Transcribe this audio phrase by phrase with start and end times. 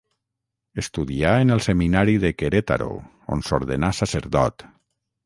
[0.83, 2.89] Estudià en el Seminari de Querétaro
[3.37, 4.67] on s'ordenà sacerdot.